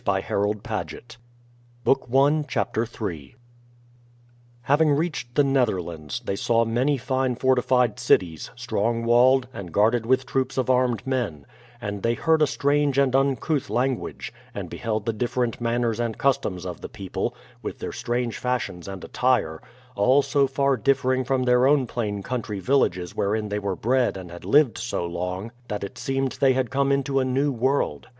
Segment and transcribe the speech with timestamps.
[0.03, 1.17] CHAPTER m Settlement at
[1.85, 3.35] Leyden: 1609 1620
[4.63, 10.25] Having reached the Netherlands, they saw many fine fortified cities, strongly walled, and guarded with
[10.25, 11.45] troops of armed men;
[11.79, 16.17] and they heard a strange and uncouth lan guage, and beheld the different manners and
[16.17, 19.61] customs of the people, with their strange fashions and attire—
[19.95, 24.31] all so far differing from their own plain country villages wherein they were bred and
[24.31, 28.07] had lived so long, that it seemed they had come into a new world.